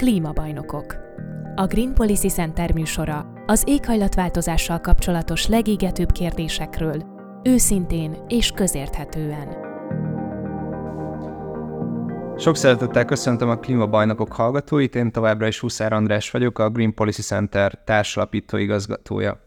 [0.00, 0.96] Klímabajnokok.
[1.54, 7.04] A Green Policy Center műsora az éghajlatváltozással kapcsolatos legégetőbb kérdésekről,
[7.42, 9.48] őszintén és közérthetően.
[12.38, 17.22] Sok szeretettel köszöntöm a Klímabajnokok hallgatóit, én továbbra is Huszár András vagyok, a Green Policy
[17.22, 19.40] Center társalapító igazgatója.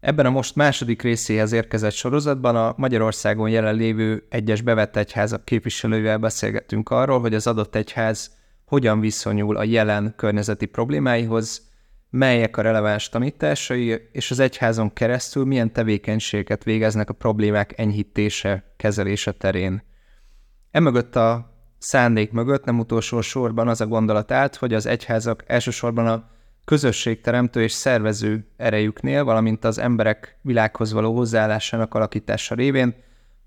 [0.00, 6.90] Ebben a most második részéhez érkezett sorozatban a Magyarországon jelenlévő egyes bevett egyházak képviselőivel beszélgettünk
[6.90, 8.38] arról, hogy az adott egyház
[8.70, 11.68] hogyan viszonyul a jelen környezeti problémáihoz,
[12.10, 19.32] melyek a releváns tanításai, és az egyházon keresztül milyen tevékenységeket végeznek a problémák enyhítése, kezelése
[19.32, 19.82] terén.
[20.70, 26.06] Emögött a szándék mögött nem utolsó sorban az a gondolat állt, hogy az egyházak elsősorban
[26.06, 26.30] a
[26.64, 32.94] közösségteremtő és szervező erejüknél, valamint az emberek világhoz való hozzáállásának alakítása révén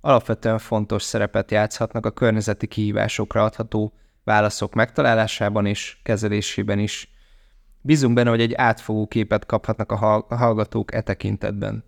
[0.01, 7.11] alapvetően fontos szerepet játszhatnak a környezeti kihívásokra adható válaszok megtalálásában és kezelésében is.
[7.81, 11.83] Bízunk benne, hogy egy átfogó képet kaphatnak a hallgatók e tekintetben.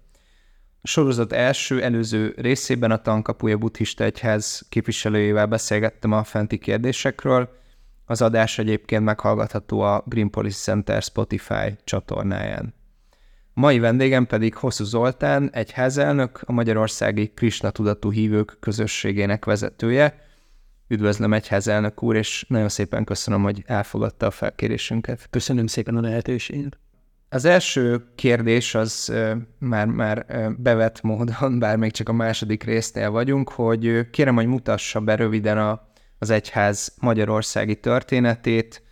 [0.81, 7.49] A sorozat első, előző részében a Tankapuja Buddhista Egyház képviselőjével beszélgettem a fenti kérdésekről,
[8.05, 12.73] az adás egyébként meghallgatható a Green Policy Center Spotify csatornáján.
[13.53, 20.24] Mai vendégem pedig Hosszú Zoltán, egyházelnök, a Magyarországi Krishna Tudatú Hívők közösségének vezetője,
[20.87, 25.27] Üdvözlöm egyházelnök úr, és nagyon szépen köszönöm, hogy elfogadta a felkérésünket.
[25.29, 26.79] Köszönöm szépen a lehetőséget.
[27.29, 29.13] Az első kérdés az
[29.59, 30.25] már, már
[30.57, 35.57] bevett módon, bár még csak a második résznél vagyunk, hogy kérem, hogy mutassa be röviden
[35.57, 35.87] a,
[36.19, 38.83] az egyház magyarországi történetét,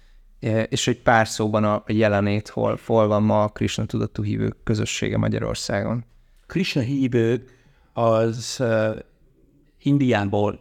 [0.69, 5.17] és egy pár szóban a jelenét, hol, hol van ma a Krishna tudatú hívők közössége
[5.17, 6.05] Magyarországon.
[6.47, 7.51] Krishna hívők
[7.93, 8.95] az uh,
[9.79, 10.59] Indiából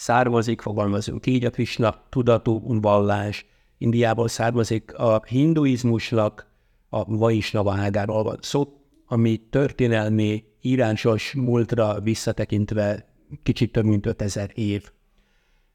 [0.00, 3.46] származik, fogalmazunk így, a Krishna tudatú vallás
[3.78, 6.46] Indiából származik, a hinduizmusnak
[6.88, 8.68] a Vaisnava ágáról van szó,
[9.06, 14.90] ami történelmi írásos múltra visszatekintve kicsit több mint 5000 év.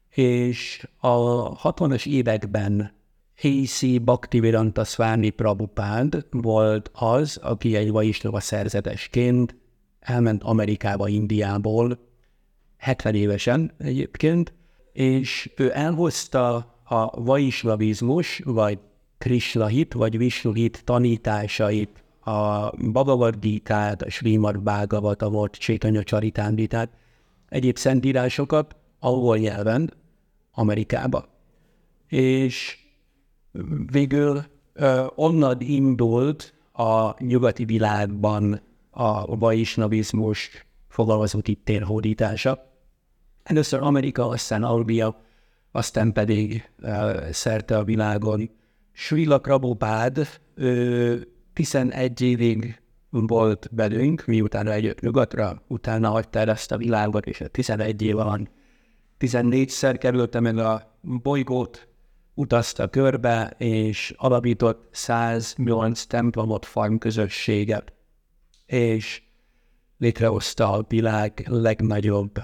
[0.08, 1.16] És a
[1.72, 2.92] 60-as években
[3.34, 4.00] H.C.
[4.00, 9.56] Bhaktivedanta Swami Prabhupád volt az, aki egy Vaisnava szerzetesként
[10.00, 12.05] elment Amerikába, Indiából,
[12.86, 14.52] 70 évesen egyébként,
[14.92, 16.54] és ő elhozta
[16.84, 18.78] a vaislavizmus, vagy
[19.18, 26.90] Krishna hit, vagy Vishnu hit tanításait, a Bhagavad Gita-t, a Srimad Bhagavatamot, Csétanya Csaritánditát,
[27.48, 29.92] egyéb szentírásokat angol nyelven
[30.52, 31.28] Amerikába.
[32.08, 32.78] És
[33.86, 38.60] végül ö, onnan indult a nyugati világban
[38.90, 40.66] a vaisnavizmus
[41.42, 42.75] itt térhódítása.
[43.46, 45.20] Először Amerika, aztán Albia,
[45.72, 48.50] aztán pedig uh, szerte a világon.
[48.92, 51.20] Srila Prabhupád uh,
[51.52, 52.80] 11 évig
[53.10, 58.48] volt velünk, miután eljött nyugatra, utána hagyta el ezt a világot, és 11 év van.
[59.18, 61.88] 14-szer kerülte meg a bolygót,
[62.34, 67.92] utazta körbe, és alapított 108 templomot, farm közösséget.
[68.66, 69.22] És
[69.98, 72.38] létrehozta a világ legnagyobb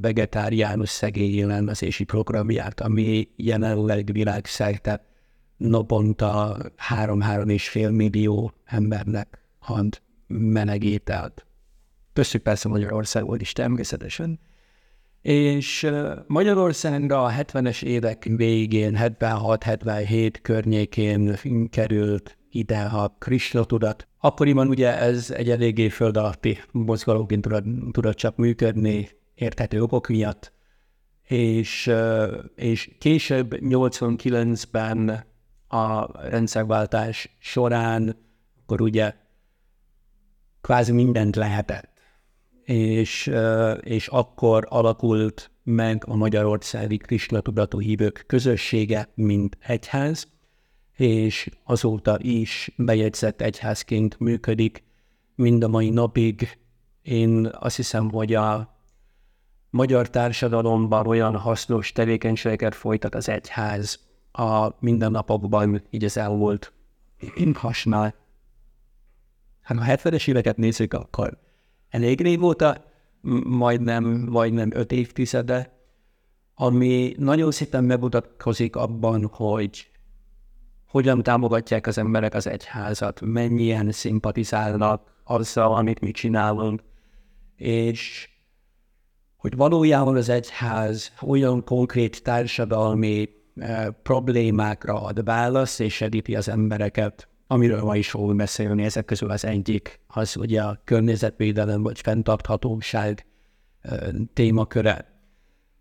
[0.00, 5.04] vegetáriánus szegény élelmezési programját, ami jelenleg világszerte
[5.56, 6.58] naponta
[6.94, 11.46] 3-3 és fél millió embernek ad menegételt.
[12.12, 14.40] Köszönjük persze Magyarországon is természetesen.
[15.22, 15.90] És
[16.26, 21.38] Magyarországra a 70-es évek végén, 76-77 környékén
[21.70, 24.08] került ide a Krishna tudat.
[24.18, 30.52] Akkoriban ugye ez egy eléggé föld alatti mozgalomként tudott, tudott csak működni érthető okok miatt,
[31.22, 31.92] és,
[32.54, 35.24] és később 89-ben
[35.68, 38.16] a rendszerváltás során,
[38.62, 39.14] akkor ugye
[40.60, 41.90] kvázi mindent lehetett,
[42.64, 43.32] és,
[43.80, 50.28] és akkor alakult meg a Magyarországi Krishna tudatú hívők közössége, mint egyház,
[50.96, 54.84] és azóta is bejegyzett egyházként működik
[55.34, 56.58] mind a mai napig.
[57.02, 58.75] Én azt hiszem, hogy a
[59.70, 63.98] magyar társadalomban olyan hasznos tevékenységeket folytat az egyház
[64.32, 66.72] a mindennapokban, így az elmúlt
[67.54, 68.14] hasnál.
[69.62, 71.38] Hát ha 70-es éveket nézzük, akkor
[71.88, 72.84] elég régóta,
[73.44, 75.74] majdnem, majdnem öt évtizede,
[76.54, 79.90] ami nagyon szépen megmutatkozik abban, hogy
[80.86, 86.82] hogyan támogatják az emberek az egyházat, mennyien szimpatizálnak azzal, amit mi csinálunk,
[87.56, 88.28] és
[89.36, 93.28] hogy valójában az egyház olyan konkrét társadalmi
[94.02, 98.84] problémákra ad választ, és segíti az embereket, amiről ma is fogunk beszélni.
[98.84, 103.26] Ezek közül az egyik az ugye a környezetvédelem vagy fenntarthatóság
[104.32, 105.14] témaköre.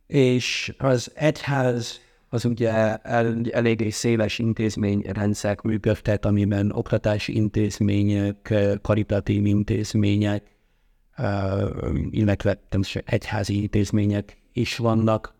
[0.08, 2.00] És az egyház
[2.30, 10.55] az ugye el, eléggé széles intézményrendszer működtet, amiben oktatási intézmények, karitatív intézmények,
[12.09, 12.62] illetve
[13.06, 15.33] egyházi intézmények is vannak,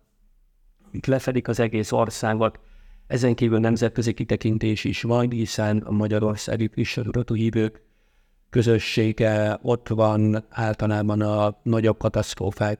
[0.88, 2.60] amik lefedik az egész országot.
[3.08, 7.82] Ezen kívül nemzetközi kitekintés is van, hiszen a Magyarországi Kristus hívők
[8.50, 12.80] közössége ott van általában a nagyobb katasztrófák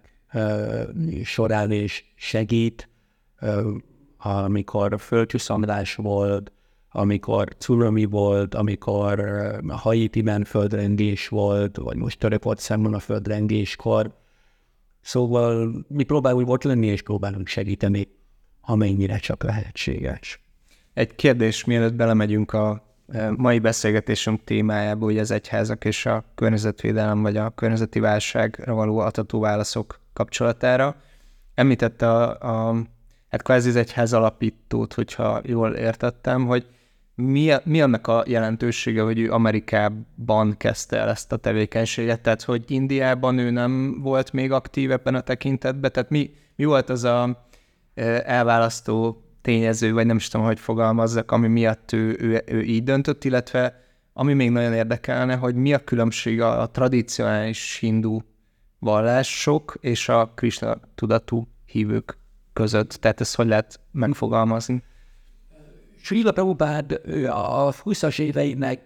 [1.24, 2.90] során és segít,
[4.18, 6.52] amikor földcsúszamlás volt,
[6.96, 9.22] amikor cunami volt, amikor
[9.68, 14.14] Haiti-ben földrengés volt, vagy most Törökországban a földrengéskor.
[15.02, 18.08] Szóval mi próbálunk ott lenni, és próbálunk segíteni,
[18.62, 20.40] amennyire csak lehetséges.
[20.94, 22.84] Egy kérdés, mielőtt belemegyünk a
[23.36, 29.40] mai beszélgetésünk témájába, hogy az egyházak és a környezetvédelem vagy a környezeti válságra való atató
[29.40, 30.96] válaszok kapcsolatára.
[31.54, 32.76] Említette a, a
[33.30, 36.66] hát kvázi az egyház alapítót, hogyha jól értettem, hogy
[37.16, 42.64] mi, mi annak a jelentősége, hogy ő Amerikában kezdte el ezt a tevékenységet, tehát hogy
[42.68, 47.48] Indiában ő nem volt még aktív ebben a tekintetben, tehát mi, mi volt az a
[48.24, 53.24] elválasztó tényező, vagy nem is tudom, hogy fogalmazzak, ami miatt ő, ő, ő így döntött,
[53.24, 53.84] illetve
[54.14, 58.20] ami még nagyon érdekelne, hogy mi a különbség a, a tradicionális hindu
[58.80, 62.18] vallások és a Krishna tudatú hívők
[62.54, 62.90] között.
[62.90, 64.84] Tehát ezt hogy lehet megfogalmazni?
[66.06, 66.92] Srila Prabhupád
[67.30, 68.82] a 20-as éveinek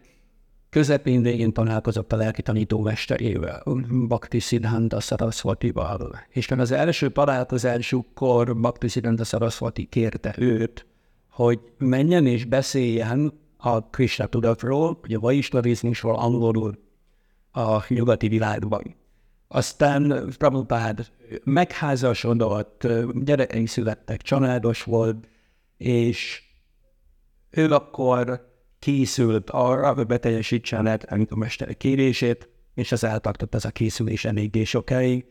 [0.69, 3.63] közepén végén találkozott a lelki tanítómesterével,
[4.07, 6.19] Bhakti Siddhanta Saraswati-val.
[6.29, 10.85] És az első találkozásukkor Bhakti Siddhanta Saraswati kérte őt,
[11.29, 16.79] hogy menjen és beszéljen a Krishna tudatról, vagy a vaisnavizmusról angolul
[17.51, 18.95] a nyugati világban.
[19.47, 21.11] Aztán Prabhupád
[21.43, 22.87] megházasodott,
[23.23, 25.27] gyerekei születtek, családos volt,
[25.77, 26.47] és
[27.49, 28.47] ő akkor
[28.79, 30.85] készült arra, hogy beteljesítsen
[31.29, 35.25] a mester kérését, és az eltartott ez a készülés eléggé sokáig,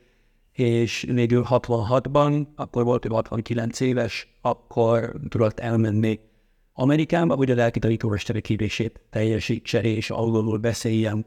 [0.53, 6.20] és végül 66-ban, akkor volt ő 69 éves, akkor tudott elmenni
[6.73, 11.26] Amerikába, hogy a lelki tanítómesteri kérését teljesítse, és angolul beszéljen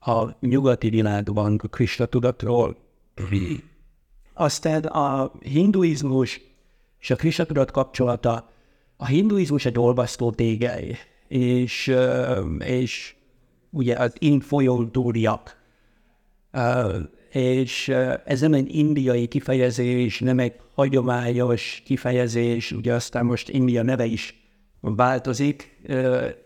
[0.00, 2.76] a nyugati világban a Krishna tudatról.
[4.34, 6.40] Aztán a hinduizmus
[7.00, 8.50] és a Krishna tudat kapcsolata,
[8.96, 10.96] a hinduizmus egy olvasztó tégely,
[11.28, 11.94] és,
[12.58, 13.14] és
[13.70, 15.62] ugye az infolyódúriak,
[17.30, 17.88] és
[18.24, 24.42] ez nem egy indiai kifejezés, nem egy hagyományos kifejezés, ugye aztán most India neve is
[24.80, 25.80] változik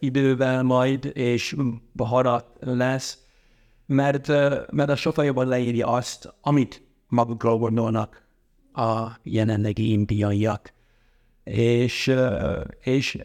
[0.01, 1.57] idővel majd, és
[1.93, 3.19] baharat lesz,
[3.87, 4.29] mert,
[4.73, 8.27] mert a sokkal jobban leírja azt, amit magukról gondolnak
[8.73, 10.73] a jelenlegi indiaiak.
[11.51, 12.15] És,
[12.81, 13.19] és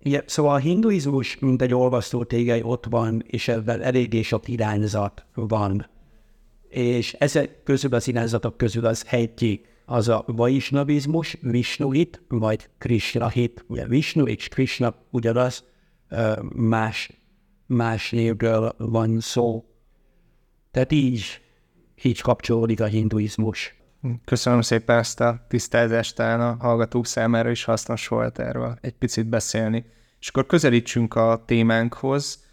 [0.00, 5.24] ja, szóval a hinduizmus, mint egy olvasztó tégely ott van, és ebben eléggé sok irányzat
[5.34, 5.86] van.
[6.68, 13.64] És ezek közül az irányzatok közül az egyik az a vaisnavizmus, Vishnuhit, vagy Krishna hit.
[13.68, 15.64] Ugye Vishnu és Krishna ugyanaz,
[16.54, 17.10] más,
[17.66, 19.64] más névről van szó.
[20.70, 21.24] Tehát így,
[22.02, 23.79] így kapcsolódik a hinduizmus.
[24.24, 29.26] Köszönöm szépen ezt a tisztázást, talán a hallgatók számára is hasznos volt erről egy picit
[29.26, 29.84] beszélni.
[30.20, 32.44] És akkor közelítsünk a témánkhoz.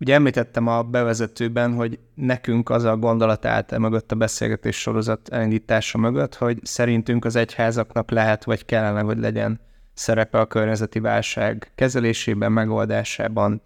[0.00, 5.98] Ugye említettem a bevezetőben, hogy nekünk az a gondolat állt mögött a beszélgetés sorozat elindítása
[5.98, 9.60] mögött, hogy szerintünk az egyházaknak lehet, vagy kellene, hogy legyen
[9.94, 13.62] szerepe a környezeti válság kezelésében, megoldásában,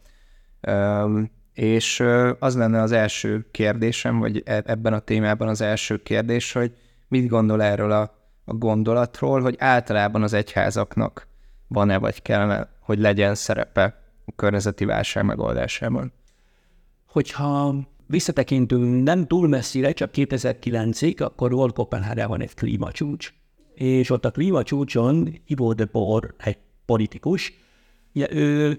[1.54, 2.00] és
[2.38, 6.72] az lenne az első kérdésem, vagy e, ebben a témában az első kérdés, hogy
[7.08, 11.26] mit gondol erről a, a gondolatról, hogy általában az egyházaknak
[11.68, 16.12] van-e, vagy kellene, hogy legyen szerepe a környezeti válság megoldásában?
[17.06, 17.74] Hogyha
[18.06, 23.32] visszatekintünk nem túl messzire, csak 2009-ig, akkor volt Kopenhágában egy klímacsúcs,
[23.74, 27.52] és ott a klímacsúcson Ivo de Boer, egy politikus,
[28.14, 28.78] ugye ő,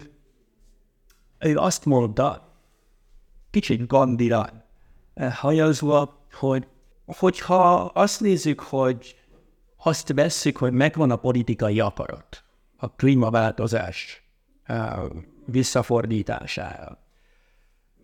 [1.39, 2.42] ő azt mondta,
[3.53, 4.49] kicsit Gandira
[5.31, 6.67] hajazva, hogy
[7.05, 9.15] hogyha azt nézzük, hogy
[9.77, 12.43] azt vesszük, hogy megvan a politikai akarat,
[12.77, 14.23] a klímaváltozás
[15.45, 16.97] visszafordítására,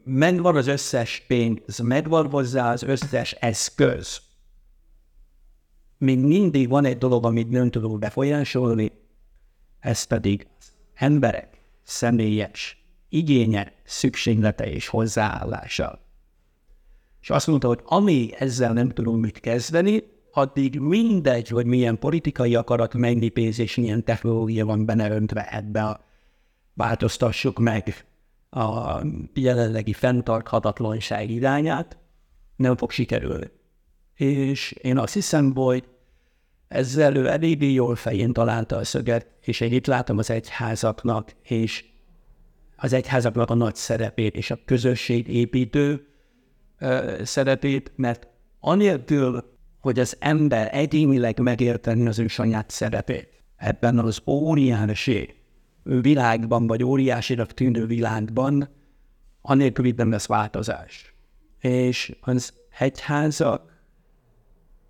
[0.04, 4.22] megvan az összes pénz, megvan hozzá az összes eszköz,
[5.98, 8.92] még mindig van egy dolog, amit nem tudunk befolyásolni,
[9.80, 10.48] ez pedig
[10.94, 12.79] emberek személyes
[13.10, 16.00] igénye, szükséglete és hozzáállása.
[17.22, 22.56] És azt mondta, hogy amíg ezzel nem tudunk mit kezdeni, addig mindegy, hogy milyen politikai
[22.56, 26.06] akarat, mennyi pénz és milyen technológia van benne öntve ebbe a
[26.74, 28.06] változtassuk meg
[28.50, 29.02] a
[29.34, 31.98] jelenlegi fenntarthatatlanság irányát,
[32.56, 33.52] nem fog sikerülni.
[34.16, 35.88] És én azt hiszem, hogy
[36.68, 41.86] ezzel ő eléggé jól fején találta a szöget, és én itt látom az egyházaknak, és
[42.80, 46.08] az egyházaknak a nagy szerepét, és a közösség építő
[46.82, 48.28] uh, szerepét, mert
[48.60, 49.44] anélkül,
[49.80, 55.36] hogy az ember egyénileg megérteni az ő saját szerepét ebben az óriási
[55.84, 58.70] világban, vagy óriásinak tűnő világban,
[59.42, 61.14] anélkül itt nem lesz változás.
[61.60, 63.78] És az egyházak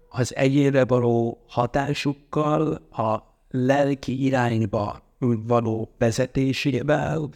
[0.09, 5.01] az egyére való hatásukkal, a lelki irányba
[5.47, 7.29] való vezetésével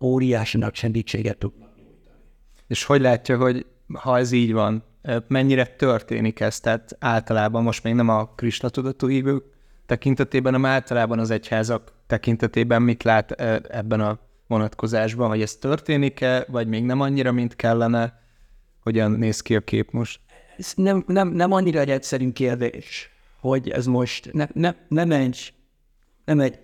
[0.00, 2.22] óriásinak segítséget tudnak nyújtani.
[2.66, 4.84] És hogy látja, hogy ha ez így van,
[5.28, 6.60] mennyire történik ez?
[6.60, 8.34] Tehát általában most még nem a
[8.70, 9.44] tudatú hívők
[9.86, 13.30] tekintetében, hanem általában az egyházak tekintetében mit lát
[13.70, 18.20] ebben a vonatkozásban, hogy ez történik-e, vagy még nem annyira, mint kellene?
[18.82, 20.20] Hogyan néz ki a kép most?
[20.58, 25.52] Ez nem, nem, nem annyira egy egyszerű kérdés, hogy ez most ne, ne, nem egy,
[26.24, 26.58] nem egy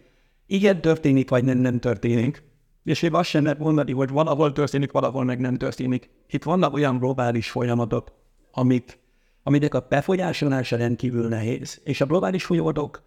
[0.47, 2.43] igen történik, vagy nem, nem történik.
[2.85, 6.11] És én azt sem lehet mondani, hogy valahol történik, valahol meg nem történik.
[6.29, 8.13] Itt vannak olyan globális folyamatok,
[8.51, 8.99] amik,
[9.43, 11.81] aminek a befolyásolása rendkívül nehéz.
[11.85, 13.03] És a globális folyamatok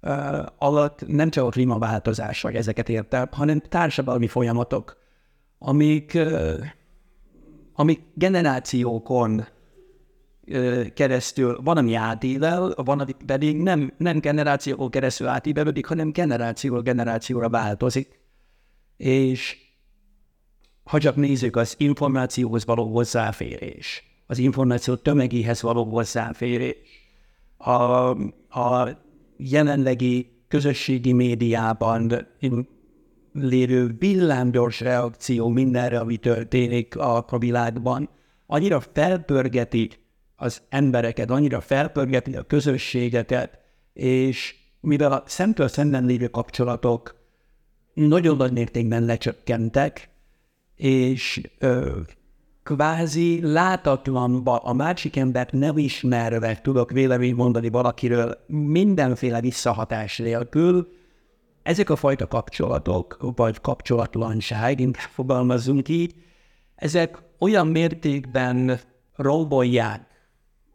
[0.00, 4.96] uh, alatt nem csak a klímaváltozás, vagy ezeket értem, hanem társadalmi folyamatok,
[5.58, 6.64] amik, uh,
[7.72, 9.46] amik generációkon
[10.46, 16.82] uh, keresztül van, ami átível, van, ami pedig nem, nem generációkon keresztül átívelődik, hanem generációról
[16.82, 18.20] generációra változik
[19.02, 19.56] és
[20.84, 26.76] ha csak nézzük az információhoz való hozzáférés, az információ tömegéhez való hozzáférés,
[27.56, 27.72] a,
[28.60, 28.88] a
[29.36, 32.26] jelenlegi közösségi médiában
[33.32, 38.08] lévő villámgyors reakció mindenre, ami történik a, a világban,
[38.46, 40.00] annyira felpörgetik
[40.36, 43.58] az embereket, annyira felpörgetik a közösségeket,
[43.92, 47.21] és mivel a szemtől szemben lévő kapcsolatok
[47.94, 50.10] nagyon nagy mértékben lecsökkentek,
[50.76, 52.00] és ö,
[52.62, 60.88] kvázi látatlanba a másik embert nem ismerve tudok vélemény mondani valakiről mindenféle visszahatás nélkül,
[61.62, 66.14] ezek a fajta kapcsolatok, vagy kapcsolatlanság, inkább fogalmazunk így,
[66.74, 68.80] ezek olyan mértékben
[69.16, 70.06] rombolják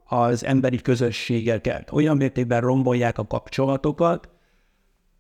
[0.06, 4.30] az emberi közösségeket, olyan mértékben rombolják a kapcsolatokat,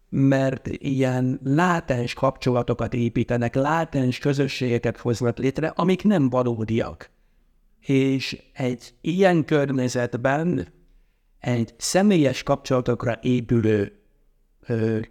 [0.10, 7.10] mert ilyen látens kapcsolatokat építenek, látens közösségeket hoznak létre, amik nem valódiak.
[7.80, 10.68] És egy ilyen környezetben
[11.40, 13.92] egy személyes kapcsolatokra épülő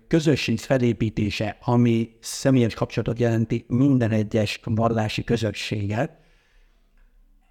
[0.09, 6.19] közösség felépítése, ami személyes kapcsolatot jelenti minden egyes vallási közösséget,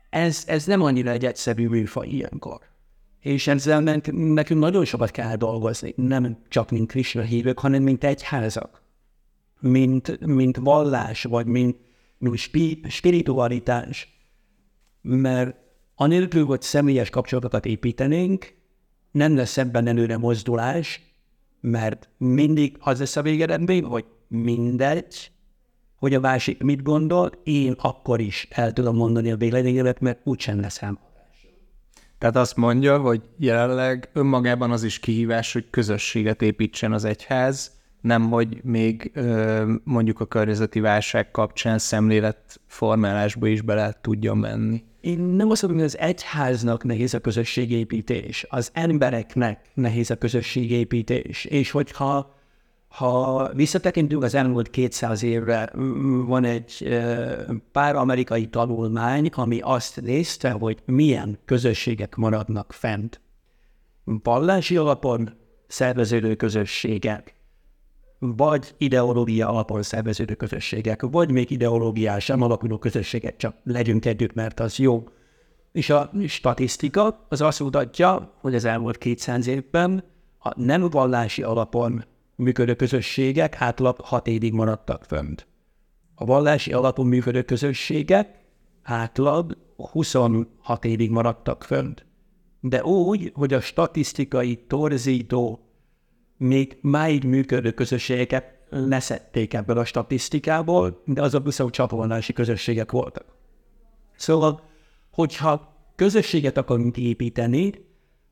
[0.10, 2.60] ez, ez nem annyira egy egyszerű műfaj ilyenkor
[3.26, 8.82] és ezzel nekünk nagyon sokat kell dolgozni, nem csak mint Krishna hívők, hanem mint egyházak,
[9.60, 11.78] mint, mint vallás, vagy mint,
[12.18, 14.18] mint spi, spiritualitás.
[15.02, 15.56] Mert
[15.96, 18.54] anélkül, hogy személyes kapcsolatokat építenénk,
[19.12, 21.02] nem lesz ebben előre mozdulás,
[21.62, 25.32] mert mindig az lesz a végeredmény, hogy mindegy,
[25.96, 30.60] hogy a másik mit gondol, én akkor is el tudom mondani a véleményemet, mert úgysem
[30.60, 31.05] leszem
[32.18, 38.30] tehát azt mondja, hogy jelenleg önmagában az is kihívás, hogy közösséget építsen az egyház, nem
[38.30, 39.12] hogy még
[39.84, 44.84] mondjuk a környezeti válság kapcsán szemléletformálásba is bele tudjon menni.
[45.02, 51.46] Én nem azt mondom, hogy az egyháznak nehéz a közösségépítés, az embereknek nehéz a közösségépítés,
[51.46, 52.36] és hogyha
[52.96, 55.70] ha visszatekintünk az elmúlt 200 évre,
[56.26, 57.00] van egy
[57.72, 63.22] pár amerikai tanulmány, ami azt nézte, hogy milyen közösségek maradnak fent.
[64.04, 65.30] Vallási alapon
[65.68, 67.36] szerveződő közösségek,
[68.20, 74.60] vagy ideológia alapon szerveződő közösségek, vagy még ideológiás sem alapuló közösségek, csak legyünk együtt, mert
[74.60, 75.04] az jó.
[75.72, 80.04] És a statisztika az azt mutatja, hogy az elmúlt 200 évben
[80.40, 85.48] a nem vallási alapon működő közösségek átlag hat évig maradtak fönt.
[86.16, 88.40] A vallási alapon működő közösségek
[88.84, 92.06] átlag 26 évig maradtak fönt.
[92.70, 95.60] de úgy, hogy a statisztikai torzító,
[96.38, 103.26] még máig működő közösségeket leszették ebből a statisztikából, de azok viszont csatolnási közösségek voltak.
[104.16, 104.62] Szóval,
[105.12, 107.72] hogyha közösséget akarunk építeni,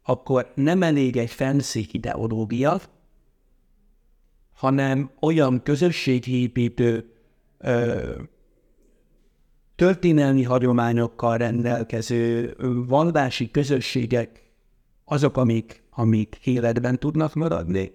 [0.03, 2.79] akkor nem elég egy fancy ideológia,
[4.63, 7.11] hanem olyan közösségépítő,
[7.57, 8.11] ö,
[9.75, 12.53] történelmi hagyományokkal rendelkező
[12.87, 14.51] vallási közösségek
[15.05, 17.91] azok, amik, amik életben tudnak maradni,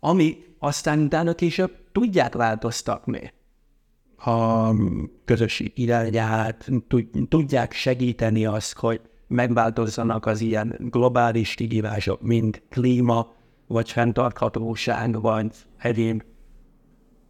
[0.00, 3.32] ami aztán utána később tudják változtatni.
[4.16, 4.70] A
[5.24, 6.70] közösség irányát,
[7.28, 13.38] tudják segíteni azt, hogy megváltozzanak az ilyen globális kihívások, mint klíma,
[13.70, 16.22] vagy fenntarthatóság, vagy egyéb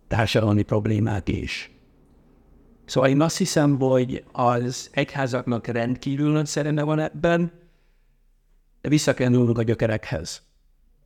[0.08, 1.70] társadalmi problémák is.
[2.84, 7.52] Szóval én azt hiszem, hogy az egyházaknak rendkívül nagy szerene van ebben,
[8.80, 10.42] de vissza kell a gyökerekhez.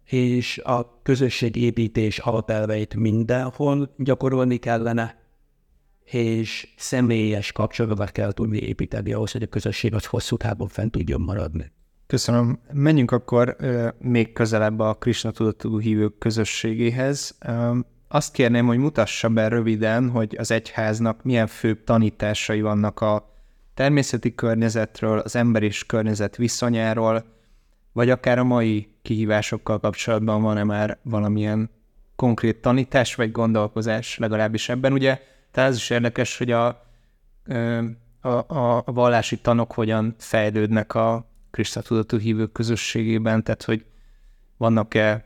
[0.05, 5.23] És a közösségépítés alapelveit mindenhol gyakorolni kellene,
[6.05, 11.21] és személyes kapcsolatokat kell tudni építeni ahhoz, hogy a közösség az hosszú távon fent tudjon
[11.21, 11.73] maradni.
[12.07, 12.59] Köszönöm.
[12.73, 13.57] Menjünk akkor
[13.99, 17.37] még közelebb a Krishna tudatú hívők közösségéhez.
[17.41, 23.33] Ö, azt kérném, hogy mutassa be röviden, hogy az egyháznak milyen főbb tanításai vannak a
[23.75, 27.25] természeti környezetről, az ember és környezet viszonyáról,
[27.93, 31.71] vagy akár a mai kihívásokkal kapcsolatban van-e már valamilyen
[32.17, 34.93] konkrét tanítás vagy gondolkozás legalábbis ebben.
[34.93, 35.21] Ugye
[35.51, 36.67] tehát ez is érdekes, hogy a,
[38.21, 43.85] a, a vallási tanok hogyan fejlődnek a Krista tudatú hívők közösségében, tehát hogy
[44.57, 45.25] vannak-e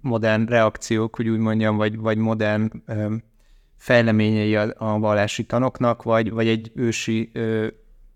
[0.00, 3.14] modern reakciók, hogy úgy mondjam, vagy, vagy modern ö,
[3.76, 7.66] fejleményei a, a vallási tanoknak, vagy, vagy egy ősi ö,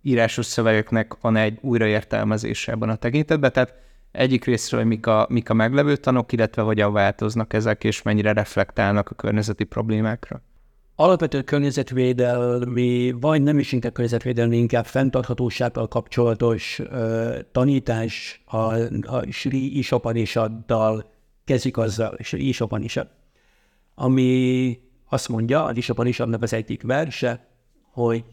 [0.03, 3.53] írásos szövegeknek van egy újraértelmezése ebben a tekintetben.
[3.53, 3.75] Tehát
[4.13, 9.11] egyik részről mik a, mik a meglevő tanok, illetve hogyan változnak ezek, és mennyire reflektálnak
[9.11, 10.43] a környezeti problémákra
[10.97, 18.57] alapvető környezetvédelmi, vagy nem is inkább környezetvédelmi, inkább fenntarthatósággal kapcsolatos uh, tanítás a,
[19.07, 21.11] a Sri Isopanisaddal
[21.45, 23.09] kezdik azzal, Sri Isopanisad,
[23.95, 27.49] ami azt mondja, a Isopanishadnak az egyik verse,
[27.93, 28.25] hogy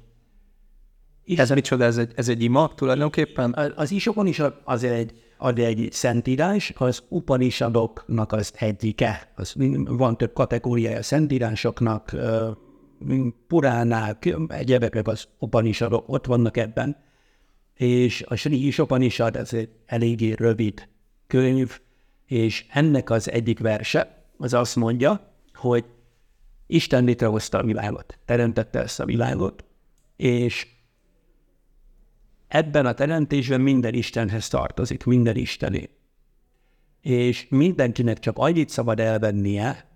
[1.26, 3.54] ez micsoda, ez egy, ez egy ima tulajdonképpen?
[3.54, 9.32] Az, az Isopanishad az egy ad egy szentírás, az Upanishadoknak az egyike.
[9.36, 12.15] Az, van több kategóriája a szentírásoknak,
[13.47, 16.97] puránák, egyebek az Upanishadok ott vannak ebben.
[17.73, 20.89] És a Sri is Upanishad, ez egy eléggé rövid
[21.27, 21.79] könyv,
[22.25, 25.86] és ennek az egyik verse, az azt mondja, hogy
[26.67, 29.63] Isten létrehozta a világot, teremtette ezt a világot,
[30.15, 30.67] és
[32.53, 35.89] ebben a teremtésben minden Istenhez tartozik, minden Istené.
[37.01, 39.89] És mindenkinek csak annyit szabad elvennie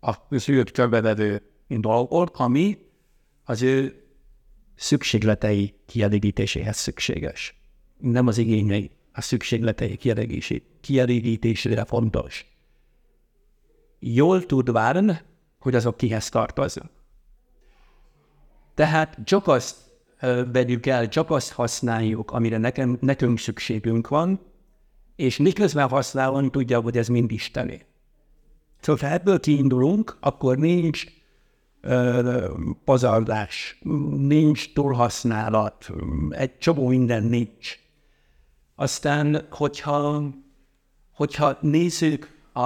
[0.00, 2.78] az ő körbevevő dolgot, ami
[3.44, 4.04] az ő
[4.74, 7.54] szükségletei kielégítéséhez szükséges.
[7.98, 9.98] Nem az igényei, a szükségletei
[10.80, 12.46] kielégítésére fontos.
[13.98, 15.20] Jól tudván,
[15.58, 16.90] hogy azok kihez tartoznak.
[18.74, 19.91] Tehát csak azt
[20.52, 24.40] vegyük el, csak azt használjuk, amire nekem, nekünk szükségünk van,
[25.16, 27.84] és miközben használom, tudja, hogy ez mind Isteni.
[28.80, 31.04] Szóval ha ebből kiindulunk, akkor nincs
[31.80, 32.48] ö,
[32.84, 33.78] pazarlás,
[34.16, 35.90] nincs túlhasználat,
[36.30, 37.78] egy csomó minden nincs.
[38.74, 40.22] Aztán, hogyha,
[41.12, 42.62] hogyha nézzük a,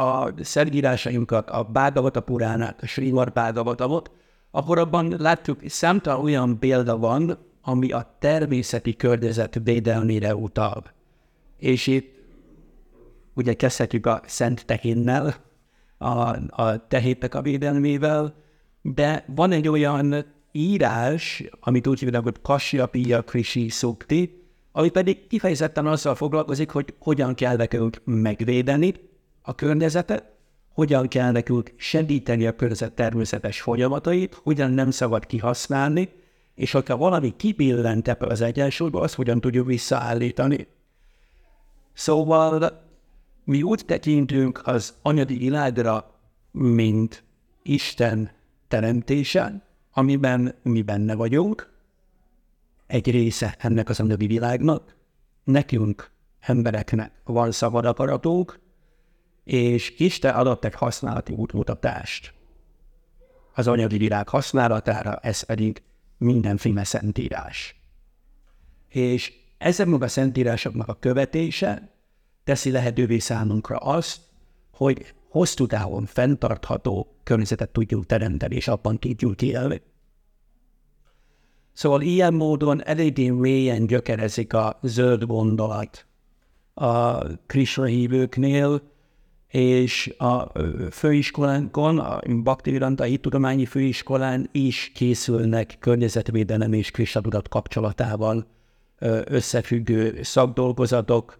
[0.00, 4.10] a szergírásainkat, a Bhagavata Puránát, a Srimad Bhagavatamot,
[4.50, 10.84] akkor abban láttuk, számtalan olyan példa van, ami a természeti környezet védelmére utal.
[11.56, 12.16] És itt
[13.34, 15.34] ugye kezdhetjük a szent tehénnel,
[15.98, 18.34] a, a tehétek a védelmével,
[18.82, 25.86] de van egy olyan írás, amit úgy hívnak, hogy Kasyapiya Krishi Sukti, ami pedig kifejezetten
[25.86, 28.94] azzal foglalkozik, hogy hogyan kell nekünk megvédeni
[29.42, 30.37] a környezetet,
[30.78, 36.08] hogyan kell nekünk segíteni a környezet természetes folyamatait, hogyan nem szabad kihasználni,
[36.54, 40.66] és hogyha valami kibillent ebből az egyensúlyba, azt hogyan tudjuk visszaállítani.
[41.92, 42.80] Szóval
[43.44, 46.14] mi úgy tekintünk az anyagi világra,
[46.50, 47.22] mint
[47.62, 48.30] Isten
[48.68, 51.72] teremtése, amiben mi benne vagyunk,
[52.86, 54.94] egy része ennek az anyagi világnak,
[55.44, 56.10] nekünk,
[56.40, 58.66] embereknek van szabad akaratunk,
[59.48, 62.34] és Isten adott egy használati útmutatást
[63.54, 65.82] az anyagi világ használatára, ez pedig
[66.18, 67.80] mindenféle szentírás.
[68.88, 71.92] És ezeknek a szentírásoknak a követése
[72.44, 74.20] teszi lehetővé számunkra azt,
[74.72, 79.82] hogy hosszú távon fenntartható környezetet tudjunk teremteni, és abban tudjunk élni.
[81.72, 86.06] Szóval ilyen módon eléggé mélyen gyökerezik a zöld gondolat
[86.74, 88.96] a Krishna hívőknél,
[89.48, 90.52] és a
[90.90, 98.46] főiskolánkon, a Bhaktivedanta Tudományi Főiskolán is készülnek környezetvédelem és Krishna tudat kapcsolatával
[99.24, 101.38] összefüggő szakdolgozatok,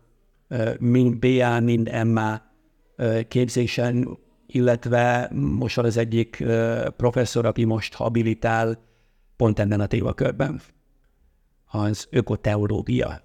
[0.79, 2.43] mind BA, mind MA
[3.29, 6.45] képzésen, illetve most az egyik
[6.97, 8.79] professzor, aki most habilitál
[9.37, 10.61] pont ebben a témakörben,
[11.67, 13.23] az ökoteológia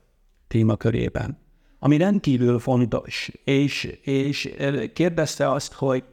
[0.47, 1.42] témakörében,
[1.83, 4.55] ami rendkívül fontos, és, és
[4.93, 6.03] kérdezte azt, hogy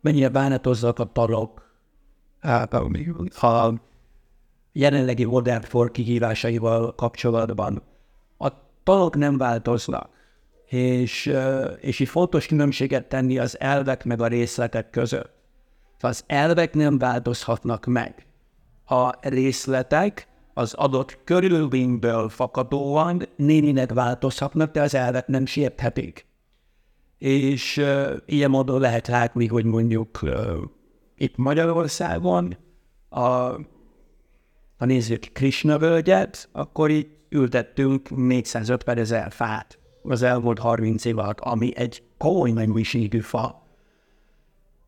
[0.00, 1.70] mennyire bánatozzak a tarok
[3.40, 3.72] a
[4.72, 7.82] jelenlegi modern for kihívásaival kapcsolatban.
[8.38, 8.48] A
[8.82, 10.10] talok nem változnak,
[10.66, 11.32] és,
[11.80, 15.34] és így fontos különbséget tenni az elvek meg a részletek között.
[16.00, 18.26] Az elvek nem változhatnak meg.
[18.86, 26.26] A részletek az adott körülményből fakadóan némileg változhatnak, de az elvek nem sérthetik.
[27.18, 30.56] És uh, ilyen módon lehet látni, hogy mondjuk uh,
[31.16, 32.56] itt Magyarországon
[33.10, 33.56] a
[34.82, 41.40] ha nézzük Krishna völgyet, akkor itt ültettünk 450 ezer fát az elmúlt 30 év alatt,
[41.40, 43.66] ami egy komoly mennyiségű fa.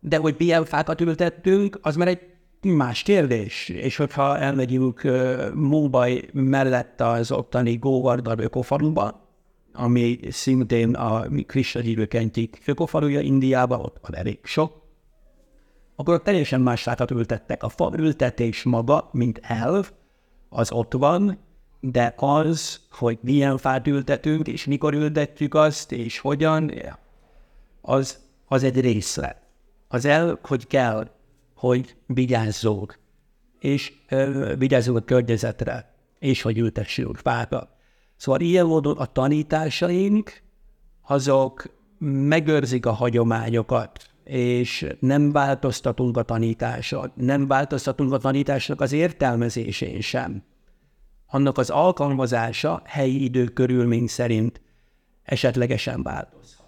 [0.01, 2.34] De hogy milyen fákat ültettünk, az már egy
[2.65, 3.69] más kérdés.
[3.69, 5.03] És hogyha elmegyünk
[5.55, 9.29] Mumbai mellett az ottani Govardhan ökofaluba,
[9.73, 14.83] ami szintén a Krishna hívők egyik ökofaluja Indiában, ott van elég sok,
[15.97, 17.63] akkor teljesen más fákat ültettek.
[17.63, 19.91] A fa ültetés maga, mint elv,
[20.49, 21.39] az ott van,
[21.81, 26.73] de az, hogy milyen fát ültetünk, és mikor ültetjük azt, és hogyan,
[27.81, 29.37] az, az egy részlet.
[29.89, 31.11] Az el, hogy kell,
[31.65, 32.99] hogy vigyázzunk,
[33.59, 37.69] és ö, vigyázzunk a környezetre, és hogy ültessünk fákat.
[38.17, 40.43] Szóval ilyen módon a tanításaink,
[41.03, 41.65] azok
[41.99, 50.43] megőrzik a hagyományokat, és nem változtatunk a tanításon, nem változtatunk a tanításnak az értelmezésén sem.
[51.27, 54.61] Annak az alkalmazása helyi idő körülmény szerint
[55.23, 56.64] esetlegesen változhat.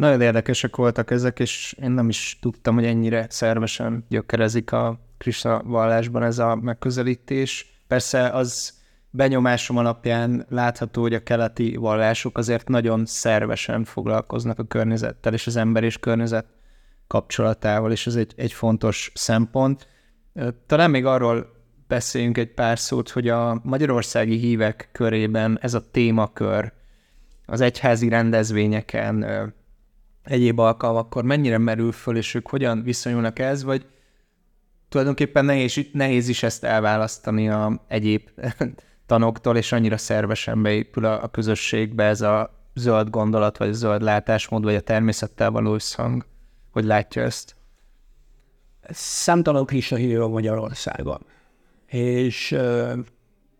[0.00, 5.62] Nagyon érdekesek voltak ezek, és én nem is tudtam, hogy ennyire szervesen gyökerezik a Krishna
[5.62, 7.82] vallásban ez a megközelítés.
[7.86, 8.72] Persze az
[9.10, 15.56] benyomásom alapján látható, hogy a keleti vallások azért nagyon szervesen foglalkoznak a környezettel és az
[15.56, 16.46] ember és környezet
[17.06, 19.88] kapcsolatával, és ez egy, egy fontos szempont.
[20.66, 21.46] Talán még arról
[21.88, 26.72] beszéljünk egy pár szót, hogy a magyarországi hívek körében ez a témakör
[27.46, 29.24] az egyházi rendezvényeken,
[30.24, 33.86] egyéb alkalmakkor mennyire merül föl, és ők hogyan viszonyulnak ez, vagy
[34.88, 38.28] tulajdonképpen nehéz, nehéz is ezt elválasztani a egyéb
[39.06, 44.02] tanoktól, és annyira szervesen beépül a, a közösségbe ez a zöld gondolat, vagy a zöld
[44.02, 46.26] látásmód, vagy a természettel való összhang.
[46.70, 47.56] Hogy látja ezt?
[48.90, 51.26] Számtalan Krishna hívő Magyarországon.
[51.86, 52.56] És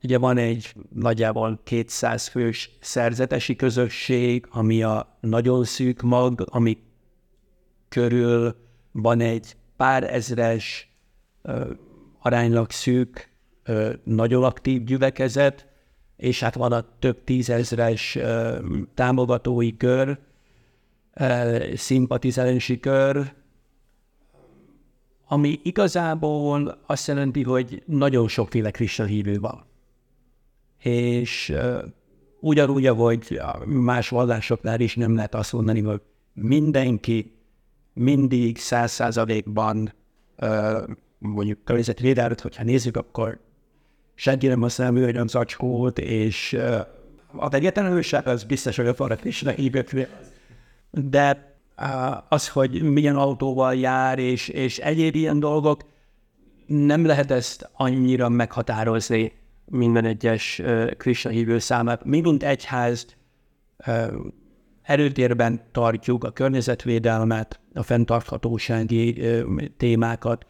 [0.02, 6.78] ugye van egy nagyjából 200 fős szerzetesi közösség, ami a nagyon szűk mag, ami
[7.88, 8.56] körül
[8.92, 10.88] van egy pár ezres,
[11.42, 11.70] uh,
[12.18, 13.30] aránylag szűk
[14.04, 15.66] nagyon aktív gyülekezet,
[16.16, 18.18] és hát van a több tízezres
[18.94, 20.18] támogatói kör,
[21.74, 23.32] szimpatizálási kör,
[25.26, 29.64] ami igazából azt jelenti, hogy nagyon sokféle Krishna hívő van.
[30.82, 31.54] És
[32.40, 36.00] ugyanúgy, ahogy más vallásoknál is nem lehet azt mondani, hogy
[36.32, 37.32] mindenki
[37.92, 39.92] mindig száz százalékban
[41.18, 43.38] mondjuk környezetvédelmet, hogyha nézzük, akkor
[44.14, 46.58] senki nem használ műanyag zacskót, és
[47.36, 49.88] a vegyetelőség az biztos, hogy a faratésnek hívjuk.
[50.90, 51.54] De
[52.28, 55.84] az, hogy milyen autóval jár, és, és egyéb ilyen dolgok,
[56.66, 59.39] nem lehet ezt annyira meghatározni
[59.70, 60.62] minden egyes
[60.96, 62.04] Krishna hívő számát.
[62.04, 63.06] Mi, mint egyház,
[64.82, 69.22] erőtérben tartjuk a környezetvédelmet, a fenntarthatósági
[69.76, 70.46] témákat,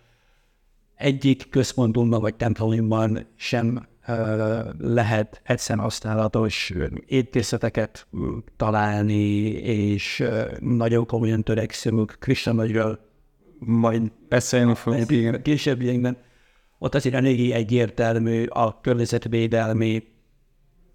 [0.94, 3.88] egyik központunkban vagy templomban sem
[4.78, 6.72] lehet egyszerűen használatos
[7.06, 8.06] étészeteket
[8.56, 10.24] találni, és
[10.60, 13.08] nagyon komolyan törekszünk Krishna nagyról,
[13.58, 16.16] majd beszélni fogunk későbbiekben.
[16.82, 20.02] Ott azért eléggé egyértelmű a környezetvédelmi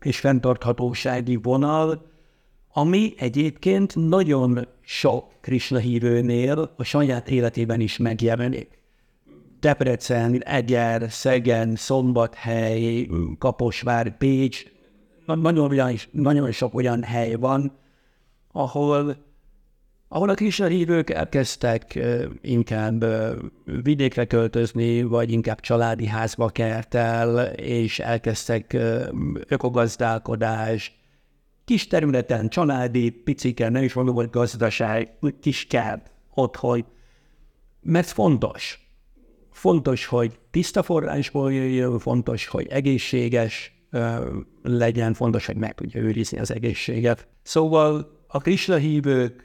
[0.01, 2.05] és fenntarthatósági vonal,
[2.73, 8.79] ami egyébként nagyon sok Krishna hívőnél a saját életében is megjelenik.
[9.59, 14.63] Debrecen, Eger, Szegen, Szombathely, Kaposvár, Pécs,
[15.25, 17.77] nagyon, nagyon sok olyan hely van,
[18.51, 19.15] ahol,
[20.15, 21.99] ahol a Krishna hívők elkezdtek
[22.41, 23.05] inkább
[23.83, 28.77] vidékre költözni, vagy inkább családi házba kert el, és elkezdtek
[29.47, 30.93] ökogazdálkodást,
[31.65, 35.09] kis területen, családi, picike, nem is mondom, hogy gazdaság,
[35.41, 36.85] kis kert otthon,
[37.81, 38.89] mert fontos.
[39.51, 43.85] Fontos, hogy tiszta forrásból jöjjön, fontos, hogy egészséges
[44.63, 47.27] legyen, fontos, hogy meg tudja őrizni az egészséget.
[47.43, 49.43] Szóval a Krishna hívők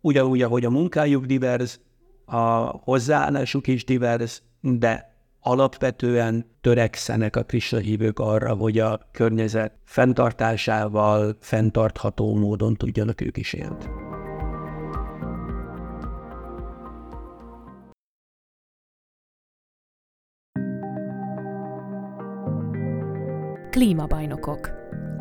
[0.00, 1.80] ugyanúgy, ahogy a munkájuk divers,
[2.24, 2.38] a
[2.84, 12.34] hozzáállásuk is divers, de alapvetően törekszenek a Krishna hívők arra, hogy a környezet fenntartásával, fenntartható
[12.34, 13.84] módon tudjanak ők is élni.
[23.70, 24.70] Klímabajnokok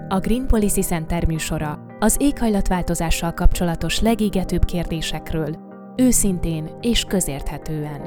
[0.07, 5.57] A Green Policy Center műsora az éghajlatváltozással kapcsolatos legégetőbb kérdésekről,
[5.95, 8.01] őszintén és közérthetően.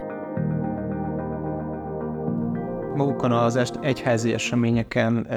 [2.95, 5.29] Magukon az est egyházi eseményeken,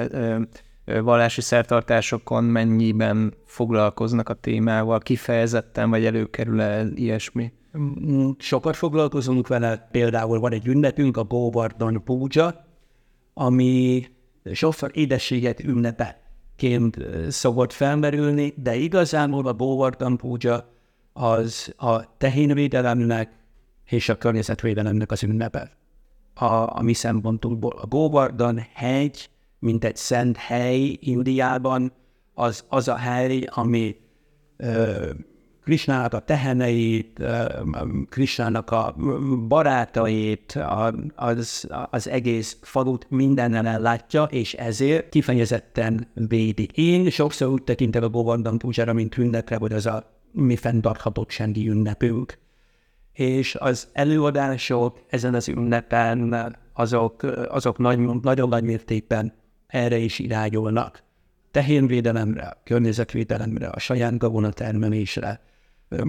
[0.84, 7.52] vallási szertartásokon mennyiben foglalkoznak a témával, kifejezetten, vagy előkerül -e ilyesmi?
[7.78, 12.66] Mm, sokat foglalkozunk vele, például van egy ünnepünk, a Govardhan Puja,
[13.34, 14.06] ami
[14.52, 15.62] sokszor édességet
[16.62, 20.72] ünnepeként szokott felmerülni, de igazából a Govardhan Puja
[21.12, 23.32] az a tehénvédelemnek
[23.84, 25.70] és a környezetvédelemnek az ünnepe
[26.34, 26.44] a,
[26.78, 27.78] a mi szempontunkból.
[27.80, 31.92] A Govardhan hegy, mint egy szent hely Indiában,
[32.34, 33.96] az, az a hely, ami
[34.56, 35.10] ö,
[35.66, 37.22] Krisnának a teheneit,
[38.08, 38.94] Krisnának a
[39.48, 40.58] barátait,
[41.14, 46.68] az, az egész falut mindennel ellátja, és ezért kifejezetten védi.
[46.74, 52.38] Én sokszor úgy tekintek a Govardhan Pujára, mint ünnepre, hogy az a mi fenntarthatósági ünnepünk
[53.12, 59.32] és az előadások ezen az ünnepen azok, azok nagy, nagyon nagy mértékben
[59.66, 61.02] erre is irányulnak.
[61.50, 65.40] Tehénvédelemre, környezetvédelemre, a saját gabonatermelésre,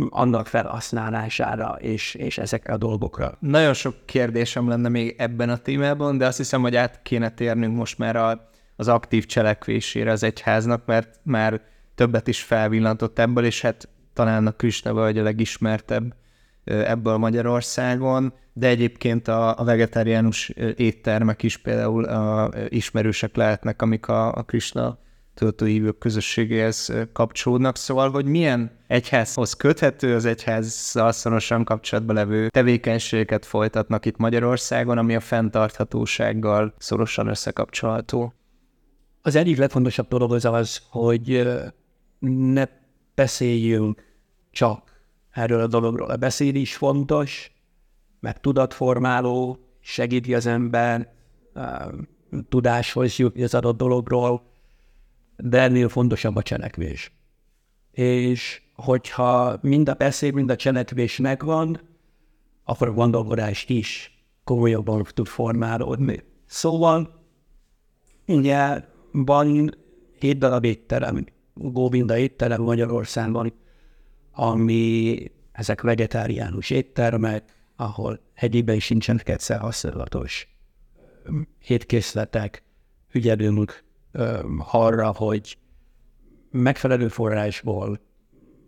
[0.09, 3.37] annak felhasználására és, és ezekre a dolgokra.
[3.39, 7.75] Nagyon sok kérdésem lenne még ebben a témában, de azt hiszem, hogy át kéne térnünk
[7.75, 11.61] most már a, az aktív cselekvésére az egyháznak, mert már
[11.95, 16.15] többet is felvillantott ebből, és hát talán a Krishna vagy a legismertebb
[16.63, 24.33] ebből Magyarországon, de egyébként a, a vegetáriánus éttermek is például a, ismerősek lehetnek, amik a,
[24.33, 24.97] a Krishna
[25.37, 34.05] töltőhívők közösségéhez kapcsolódnak, szóval, hogy milyen egyházhoz köthető, az egyházzal szorosan kapcsolatban levő tevékenységeket folytatnak
[34.05, 38.33] itt Magyarországon, ami a fenntarthatósággal szorosan összekapcsolható.
[39.21, 41.47] Az egyik legfontosabb dolog az az, hogy
[42.19, 42.65] ne
[43.15, 44.03] beszéljünk
[44.51, 44.81] csak
[45.31, 46.09] erről a dologról.
[46.09, 47.51] A beszéd is fontos,
[48.19, 51.13] mert tudatformáló, segíti az ember
[52.49, 54.55] tudáshoz jutni az adott dologról,
[55.37, 57.11] de ennél fontosabb a cselekvés.
[57.91, 61.79] És hogyha mind a beszéd, mind a cselekvés megvan,
[62.63, 66.23] akkor a gondolkodás is komolyabban tud formálódni.
[66.45, 67.23] Szóval
[68.27, 69.75] ugye van
[70.19, 73.53] két darab étterem, Góvinda étterem Magyarországon,
[74.31, 75.17] ami
[75.51, 77.43] ezek vegetáriánus éttermek,
[77.75, 80.47] ahol egyébben is nincsenek egyszer használatos
[81.67, 82.63] étkészletek,
[83.11, 83.83] ügyelünk
[84.71, 85.57] arra, hogy
[86.51, 87.99] megfelelő forrásból,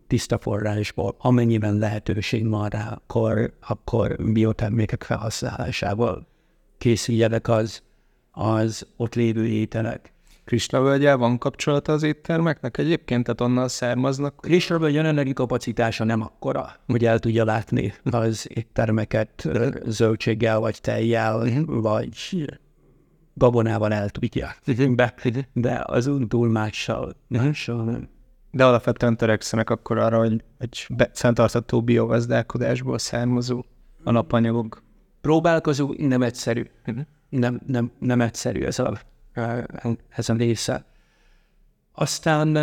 [0.07, 6.27] tiszta forrásból, amennyiben lehetőség van rá, akkor, akkor biotermékek felhasználásával
[6.77, 7.81] készüljenek az,
[8.31, 10.13] az ott lévő ételek.
[10.45, 14.35] Krisna völgyel van kapcsolata az éttermeknek egyébként, tehát onnan származnak?
[14.41, 19.47] Krisna völgy jelenlegi kapacitása nem akkora, hogy el tudja látni az éttermeket
[19.85, 22.15] zöldséggel, vagy tejjel, vagy
[23.39, 24.55] gabonával el tudja.
[25.53, 28.09] De az túl mással nem nem.
[28.51, 33.65] De alapvetően törekszenek akkor arra, hogy egy fenntartható biogazdálkodásból származó
[34.03, 34.83] alapanyagok.
[35.21, 36.65] Próbálkozó, nem egyszerű.
[37.29, 38.99] Nem, nem, nem egyszerű ez a
[40.09, 40.85] ezen része.
[41.93, 42.55] Aztán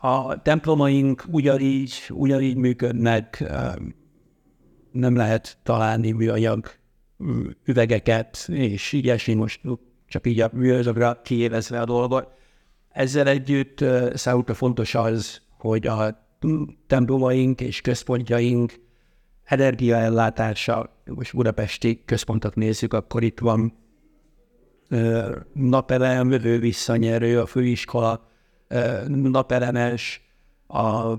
[0.00, 3.44] a templomaink ugyanígy, ugyanígy működnek,
[4.92, 6.70] nem lehet találni műanyag
[7.64, 9.60] üvegeket, és ilyesmi most
[10.14, 12.28] csak így a műanyagra kiévezve a dolgot.
[12.88, 16.26] Ezzel együtt számunkra fontos az, hogy a
[16.86, 18.72] templomaink és központjaink
[19.44, 23.74] energiaellátása, most budapesti központot nézzük, akkor itt van
[25.52, 26.28] napelem,
[26.60, 28.28] visszanyerő, a főiskola
[29.08, 30.22] napelemes,
[30.66, 31.16] a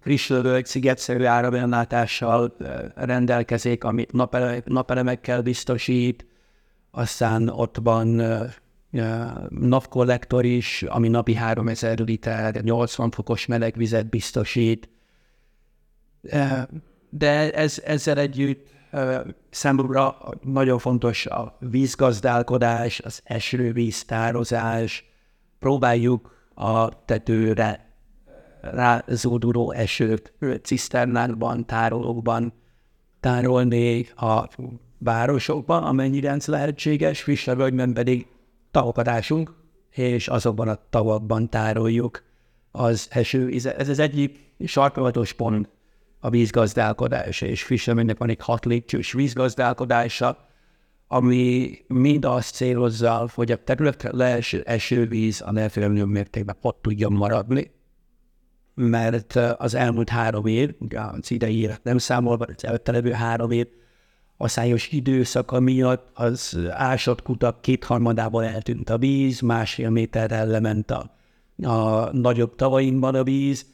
[0.00, 2.56] Krisslövölgy szigetszerű áramellátással
[2.94, 6.26] rendelkezik, amit napele, napelemekkel biztosít,
[6.90, 8.22] aztán ott van
[9.48, 14.88] napkollektor is, ami napi 3000 liter, 80 fokos melegvizet biztosít.
[17.10, 18.68] De ez, ezzel együtt
[19.50, 25.04] számomra nagyon fontos a vízgazdálkodás, az esővíztározás.
[25.58, 27.92] Próbáljuk a tetőre
[28.60, 32.52] rázóduló esőt ciszternákban, tárolókban
[33.20, 34.48] tárolni a
[34.98, 38.26] városokban, amennyire ez lehetséges, Frissevölgyben pedig
[38.70, 39.54] tavapadásunk,
[39.90, 42.22] és azokban a tavakban tároljuk
[42.70, 43.80] az esővizet.
[43.80, 45.68] Ez az egyik sarkalatos pont
[46.20, 50.46] a vízgazdálkodása, és Fishermannek van egy hat lépcsős vízgazdálkodása,
[51.08, 57.70] ami mind azt célozza, hogy a területre leeső esővíz a lehetőleg mértékben ott tudjon maradni,
[58.74, 63.66] mert az elmúlt három év, az idei élet nem számolva, az előtte levő három év,
[64.40, 71.10] a szájos időszaka miatt az ásott kutak kétharmadában eltűnt a víz, másfél méterrel lement a,
[71.62, 73.66] a nagyobb tavainkban a víz,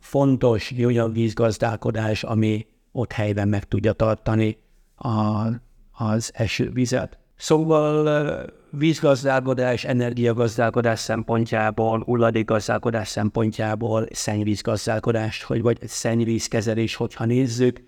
[0.00, 4.58] fontos olyan vízgazdálkodás, ami ott helyben meg tudja tartani
[4.96, 5.46] a,
[5.92, 7.18] az esővizet.
[7.36, 17.82] Szóval vízgazdálkodás, energiagazdálkodás szempontjából, hulladékgazdálkodás szempontjából, szennyvízgazdálkodás, hogy vagy szennyvízkezelés, hogyha nézzük,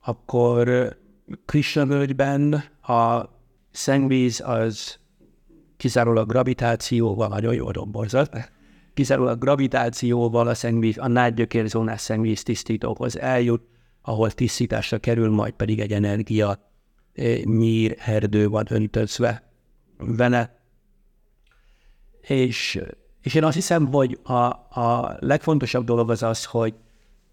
[0.00, 0.96] akkor
[1.44, 3.24] Krisnavölgyben a
[3.70, 4.98] szennyvíz az
[5.76, 8.50] kizárólag gravitációval nagyon jól domborzat,
[8.94, 13.62] kizárólag gravitációval a szennyvíz, a nádgyökérzónás szennyvíz tisztítóhoz eljut,
[14.02, 16.70] ahol tisztításra kerül, majd pedig egy energia
[17.14, 19.52] eh, nyír erdő van öntözve
[19.96, 20.58] vele.
[22.20, 22.80] És,
[23.22, 24.32] és én azt hiszem, hogy a,
[24.80, 26.74] a legfontosabb dolog az az, hogy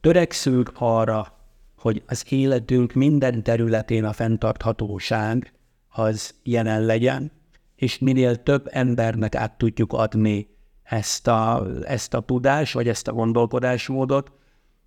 [0.01, 1.40] törekszünk arra,
[1.81, 5.53] hogy az életünk minden területén a fenntarthatóság
[5.89, 7.31] az jelen legyen,
[7.75, 10.47] és minél több embernek át tudjuk adni
[10.83, 14.31] ezt a, ezt a tudást, vagy ezt a gondolkodásmódot,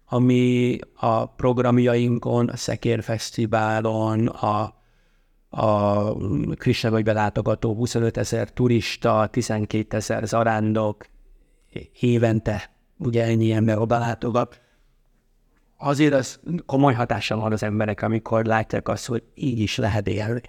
[0.07, 4.75] ami a programjainkon, a Szekér Fesztiválon, a,
[5.49, 6.15] a
[6.83, 11.07] vagy belátogató 25 ezer turista, 12 ezer zarándok
[12.01, 14.61] évente, ugye ennyi ember oda látogat.
[15.77, 20.43] Azért az komoly hatással van az emberek, amikor látják azt, hogy így is lehet élni.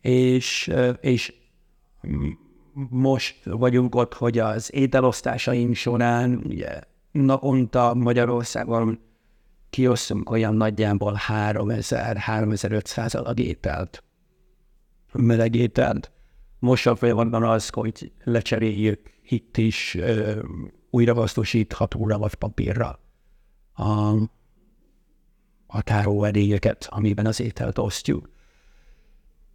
[0.00, 1.34] És, és
[2.90, 8.98] most vagyunk ott, hogy az ételosztásaink során ugye naponta Magyarországon
[9.70, 14.04] kiosztunk olyan nagyjából 3000-3500 adag ételt,
[15.12, 16.10] meleg ételt.
[16.58, 20.40] Most a folyamatban az, hogy lecseréljük itt is ö,
[20.90, 22.98] újra hasznosíthatóra vagy papírra
[23.78, 24.14] a,
[25.66, 28.30] a táróedélyeket, amiben az ételt osztjuk.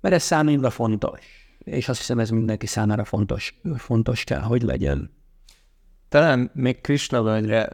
[0.01, 5.11] Mert ez számomra fontos és azt hiszem ez mindenki számára fontos, fontos kell, hogy legyen.
[6.09, 7.69] Talán még Krishnavölgyre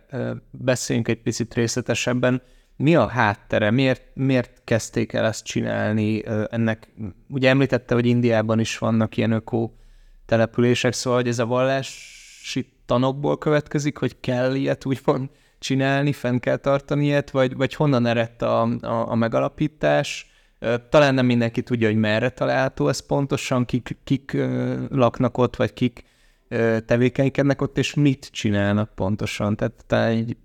[0.51, 2.41] beszéljünk egy picit részletesebben.
[2.75, 3.71] Mi a háttere?
[3.71, 6.23] Miért, miért kezdték el ezt csinálni?
[6.49, 6.93] Ennek,
[7.29, 9.77] ugye említette, hogy Indiában is vannak ilyen ökó
[10.25, 16.55] települések, szóval hogy ez a vallási tanokból következik, hogy kell ilyet úgymond csinálni, fenn kell
[16.55, 20.27] tartani ilyet, vagy, vagy honnan eredt a, a, a megalapítás?
[20.89, 24.37] Talán nem mindenki tudja, hogy merre található ez pontosan, kik, kik
[24.89, 26.03] laknak ott, vagy kik
[26.85, 29.55] tevékenykednek ott, és mit csinálnak pontosan.
[29.55, 30.37] Tehát talán egy,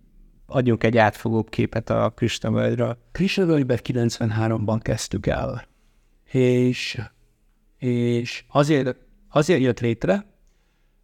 [0.46, 2.98] adjunk egy átfogóbb képet a Krisnavölgyről.
[3.12, 5.64] Krisnavölgyben 93-ban kezdtük el,
[6.31, 7.00] és,
[7.79, 8.96] és azért,
[9.29, 10.27] azért jött létre,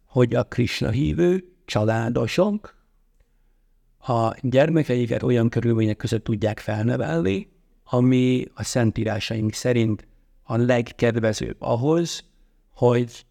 [0.05, 2.80] hogy a Krishna hívő családosok
[4.01, 7.47] a gyermekeiket olyan körülmények között tudják felnevelni,
[7.83, 10.07] ami a szentírásaink szerint
[10.43, 12.23] a legkedvezőbb ahhoz,
[12.73, 13.25] hogy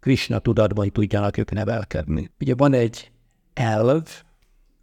[0.00, 2.30] Krishna tudatban tudjanak ők nevelkedni.
[2.40, 3.10] Ugye van egy
[3.54, 4.04] elv,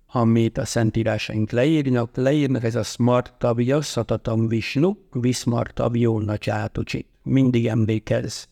[0.07, 7.05] amit a szentírásaink leírnak, leírnak ez a Smartavya Satatam Vishnu, Vismartavyo Nachatucsi.
[7.23, 8.43] Mindig emlékezz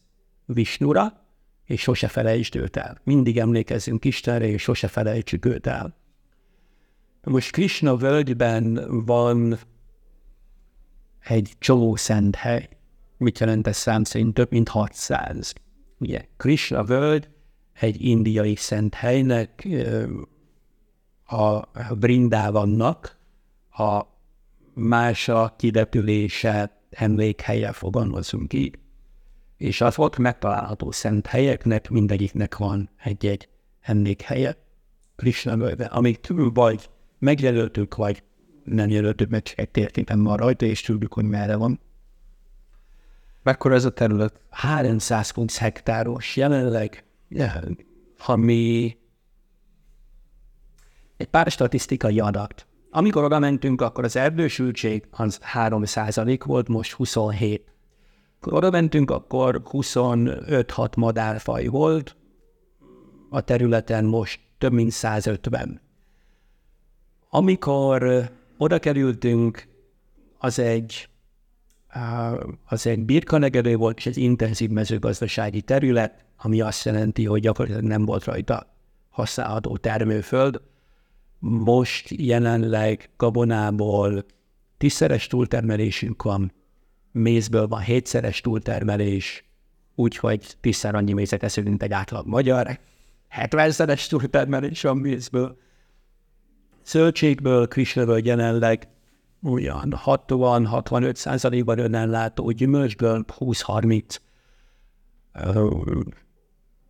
[0.46, 1.22] Visnura,
[1.66, 2.98] és sose felejtsd őt el.
[3.04, 5.96] Mindig emlékezzünk Istenre, és sose felejtsük őt el.
[7.24, 9.58] Most Krishna völgyben van
[11.20, 12.70] egy csomó szent hely.
[13.18, 14.34] Mit jelent ez szám szerint?
[14.34, 15.54] Több mint 600.
[15.98, 17.30] Ugye, Krishna völgy
[17.74, 19.68] egy indiai szent helynek,
[21.26, 21.62] a
[21.96, 23.18] Brindávannak
[23.72, 24.02] a
[24.74, 28.80] mása kidepülése emlékhelye fogalmazunk így.
[29.58, 33.50] És az ott megtalálható szent helyeknek mindegyiknek van egy-egy
[33.82, 34.58] emlékhelye.
[35.16, 36.90] Krishna völgybe, amit vagy
[37.22, 38.24] megjelöltük, vagy
[38.64, 41.80] nem jelöltük, mert egy térképen van rajta, és tudjuk, hogy merre van.
[43.44, 44.40] Mekkora ez a terület?
[44.50, 47.04] 320 hektáros jelenleg,
[48.26, 48.98] ami
[51.18, 52.68] egy pár statisztikai adat.
[52.90, 55.84] Amikor oda mentünk, akkor az erdősültség az 3
[56.46, 57.74] volt, most 27.
[58.40, 62.16] Akkor oda mentünk, akkor 25-6 madárfaj volt,
[63.30, 65.82] a területen most több mint 150.
[67.34, 69.68] Amikor oda kerültünk,
[70.38, 71.10] az egy,
[72.66, 78.06] az egy birkanegedő volt, és egy intenzív mezőgazdasági terület, ami azt jelenti, hogy gyakorlatilag nem
[78.06, 78.74] volt rajta
[79.10, 80.62] használható termőföld.
[81.40, 84.26] Most jelenleg gabonából
[84.78, 86.52] tízszeres túltermelésünk van,
[87.12, 89.46] mézből van hétszeres túltermelés,
[89.96, 92.80] úgyhogy tízszer annyi mézet eszünk, mint egy átlag magyar,
[93.36, 95.58] 70-szeres túltermelés van mézből.
[96.86, 98.88] Zöldségből, krisneből jelenleg
[99.44, 104.18] olyan 60-65 százalékban önellátó, gyümölcsből 20-30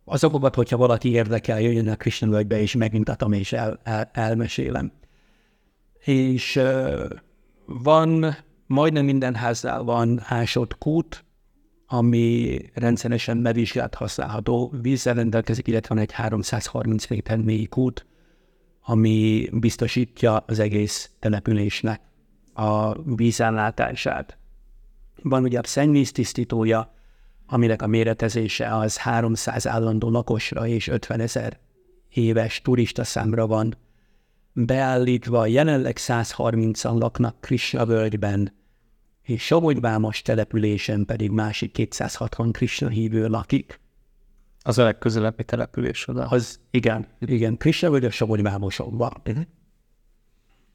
[0.04, 4.92] azokat, hogyha valaki érdekel, jöjjön a Krishnavölgybe, és megmutatom, és el, el, elmesélem.
[5.98, 6.60] És
[7.66, 8.36] van,
[8.66, 11.24] majdnem minden háznál van ásott kút,
[11.86, 14.72] ami rendszeresen bevizsgált használható.
[14.80, 18.06] Vízzel rendelkezik, illetve van egy 330 méter mély kút,
[18.82, 22.00] ami biztosítja az egész településnek
[22.54, 24.38] a vízellátását.
[25.22, 26.94] Van ugye a szennyvíz tisztítója,
[27.46, 31.58] aminek a méretezése az 300 állandó lakosra és 50 ezer
[32.08, 33.76] éves turista számra van
[34.52, 35.46] beállítva.
[35.46, 38.52] Jelenleg 130-an laknak Krishna völgyben,
[39.22, 43.80] és Somogyvámos településen pedig másik 260 Krishna hívő lakik.
[44.62, 46.26] Az a legközelebbi település oda.
[46.26, 49.22] Az, igen, igen, Krishna völgy a Somogyvámoson van.
[49.26, 49.44] Uh-huh.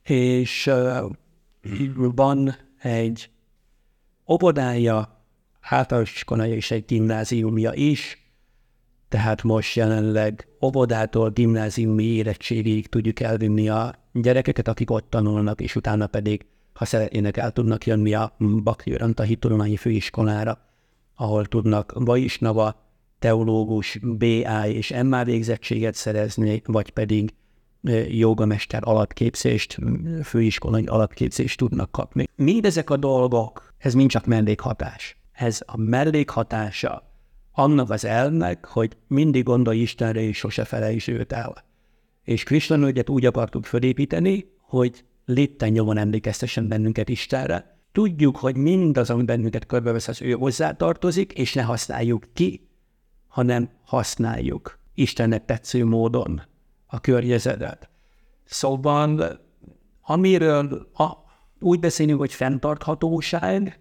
[0.03, 1.11] És uh,
[1.95, 3.29] van egy
[4.27, 5.25] óvodája,
[5.61, 8.27] általános iskolája és egy gimnáziumja is,
[9.09, 16.07] tehát most jelenleg óvodától gimnáziumi érettségig tudjuk elvinni a gyerekeket, akik ott tanulnak, és utána
[16.07, 20.59] pedig, ha szeretnének, el tudnak jönni a Bakri Ranta Hittudományi Főiskolára,
[21.15, 22.86] ahol tudnak Vaisnava,
[23.19, 27.33] teológus, BA és MA végzettséget szerezni, vagy pedig
[28.07, 29.77] jogamester alapképzést,
[30.23, 32.27] főiskolai alapképzést tudnak kapni.
[32.35, 37.03] Mindezek a dolgok, ez mind csak mellékhatás ez a mellékhatása
[37.51, 41.65] annak az elnek, hogy mindig gondolj Istenre, és sose felejtsd őt el.
[42.23, 47.77] És Krishnanőgyet úgy akartuk felépíteni, hogy lépten nyomon emlékeztessen bennünket Istenre.
[47.91, 52.66] Tudjuk, hogy mindaz, ami bennünket körbevesz, az ő hozzátartozik, és ne használjuk ki,
[53.37, 56.41] hanem használjuk Istennek tetsző módon
[56.85, 57.89] a környezetet.
[58.45, 59.39] Szóval,
[60.01, 61.11] amiről a,
[61.59, 63.79] úgy beszélünk, hogy fenntarthatóság,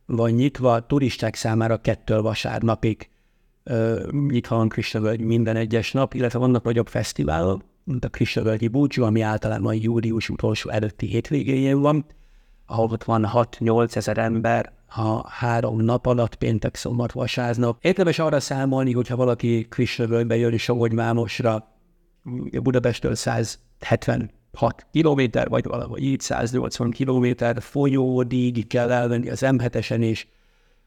[0.05, 3.09] van nyitva, a turisták számára kettől vasárnapig
[4.27, 8.67] nyitva van Krishna völgy minden egyes nap, illetve vannak nagyobb fesztiválok, mint a Krishna völgyi
[8.67, 12.05] búcsú, ami általában július utolsó előtti hétvégéjén van,
[12.65, 17.77] ahol ott van 6-8 ezer ember a három nap alatt, péntek, szombat, vasárnap.
[17.81, 21.67] Érdemes arra számolni, hogyha valaki Krisnavölgybe jön Somogy Mámosra,
[22.61, 30.27] Budapestől 176 kilométer, vagy valahogy így 180 kilométer folyódig kell elvenni az M7-esen, és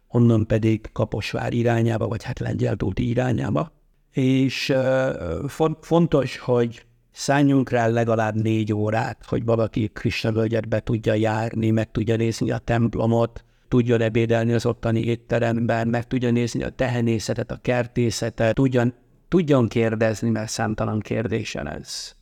[0.09, 3.73] onnan pedig Kaposvár irányába, vagy hát Lengyeltóti irányába.
[4.13, 5.49] És uh,
[5.81, 6.87] fontos, hogy
[7.19, 12.59] szálljunk rá legalább négy órát, hogy valaki Krisnavölgyet be tudja járni, meg tudja nézni a
[12.59, 18.95] templomot, tudjon ebédelni az ottani étteremben, meg tudja nézni a tehenészetet, a kertészetet, tudjon,
[19.29, 22.13] tudjon kérdezni, mert számtalan kérdésen ez.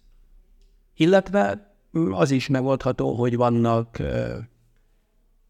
[0.95, 1.75] Illetve
[2.11, 4.03] az is megoldható, hogy vannak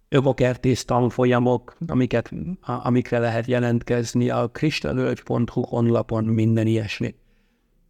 [0.09, 2.31] övokertész tanfolyamok, amiket,
[2.61, 4.31] amikre lehet jelentkezni.
[4.31, 7.15] A kristalölgy.hu honlapon minden ilyesmi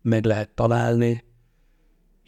[0.03, 1.25] meg lehet találni,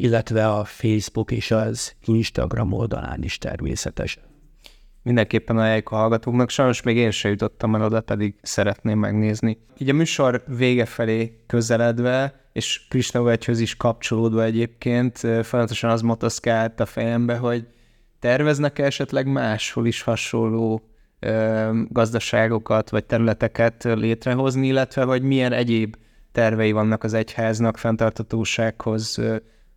[0.01, 4.29] illetve a Facebook és az Instagram oldalán is természetesen
[5.03, 6.51] mindenképpen ajánljuk a hallgatóknak.
[6.51, 9.59] Sajnos még én sem jutottam el oda, pedig szeretném megnézni.
[9.79, 16.87] Így a műsor vége felé közeledve, és Krisnavegyhöz is kapcsolódva egyébként, folyamatosan az motoszkált a
[16.87, 17.67] fejembe, hogy
[18.19, 20.83] terveznek -e esetleg máshol is hasonló
[21.19, 25.97] ö, gazdaságokat vagy területeket létrehozni, illetve hogy milyen egyéb
[26.33, 29.21] tervei vannak az egyháznak fenntartatósághoz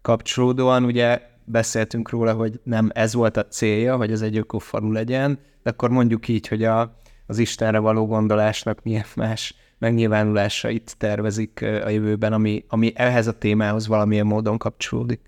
[0.02, 0.84] kapcsolódóan.
[0.84, 5.70] Ugye beszéltünk róla, hogy nem ez volt a célja, hogy ez egy ökofalu legyen, de
[5.70, 12.34] akkor mondjuk így, hogy a, az Istenre való gondolásnak milyen más megnyilvánulásait tervezik a jövőben,
[12.34, 15.22] ami, ami ehhez a témához valamilyen módon kapcsolódik.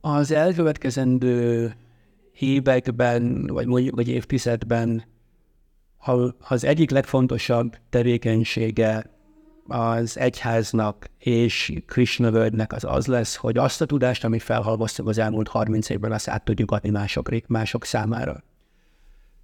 [0.00, 1.72] Az elkövetkezendő
[2.38, 5.04] években, vagy mondjuk vagy évtizedben
[6.48, 9.10] az egyik legfontosabb tevékenysége
[9.66, 15.18] az egyháznak és Krishna völgynek az az lesz, hogy azt a tudást, amit felhalmoztunk az
[15.18, 18.42] elmúlt 30 évben, azt át tudjuk adni mások, mások számára.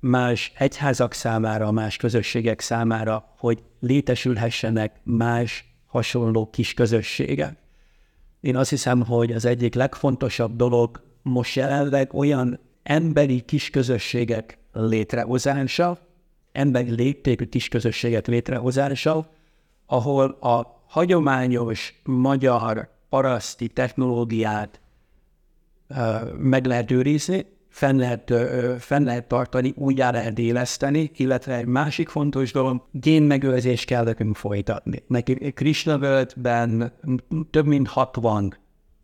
[0.01, 7.57] Más egyházak számára, más közösségek számára, hogy létesülhessenek más hasonló kis közösségek.
[8.41, 15.99] Én azt hiszem, hogy az egyik legfontosabb dolog most jelenleg olyan emberi kis közösségek létrehozása,
[16.53, 19.31] emberi léptékű kis közösségek létrehozása,
[19.91, 24.81] ahol a hagyományos magyar paraszti technológiát
[26.39, 28.33] meg lehet őrizni, fenn lehet,
[28.79, 35.03] fenn lehet tartani, újjá lehet éleszteni, illetve egy másik fontos dolog, génmegőrzést kell nekünk folytatni.
[35.07, 36.25] Neki Krishna
[37.51, 38.57] több mint 60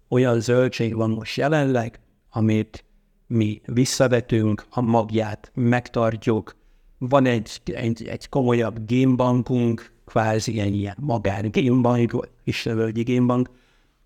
[0.08, 2.84] olyan zöldség van most jelenleg, amit
[3.26, 6.56] mi visszavetünk, a magját megtartjuk,
[6.98, 13.50] van egy, egy, egy komolyabb génbankunk, kvázi ilyen, ilyen magán gémbank, Istenvölgyi gémbank,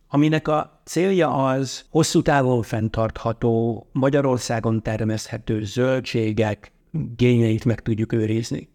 [0.08, 6.72] aminek a célja az hosszú távon fenntartható, Magyarországon termeszthető zöldségek
[7.16, 8.68] génjeit meg tudjuk őrizni.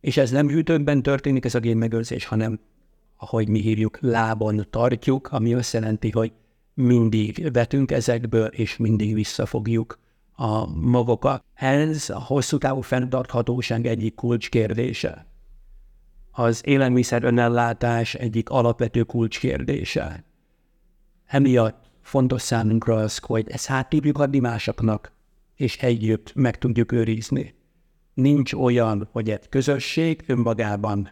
[0.00, 2.60] És ez nem hűtőkben történik ez a génmegőrzés, hanem
[3.16, 6.32] ahogy mi hívjuk, lábon tartjuk, ami azt jelenti, hogy
[6.74, 9.98] mindig vetünk ezekből, és mindig visszafogjuk
[10.32, 11.44] a magokat.
[11.54, 15.25] Ez a hosszú távú fenntarthatóság egyik kulcskérdése
[16.38, 20.24] az élelmiszer önellátás egyik alapvető kulcskérdése.
[21.26, 25.12] Emiatt fontos számunkra az, hogy ezt hát tudjuk adni másoknak,
[25.54, 27.54] és együtt meg tudjuk őrizni.
[28.14, 31.10] Nincs olyan, hogy egy közösség önmagában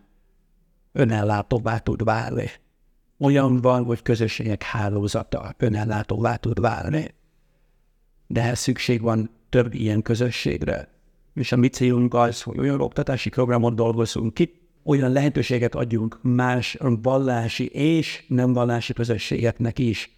[0.93, 2.51] önellátóvá tud válni.
[3.19, 7.15] Olyan van, hogy közösségek hálózata önellátóvá tud válni.
[8.27, 10.89] De ehhez szükség van több ilyen közösségre.
[11.35, 16.77] És a mi célunk az, hogy olyan oktatási programot dolgozunk ki, olyan lehetőséget adjunk más
[16.81, 20.11] vallási és nem vallási közösségeknek is,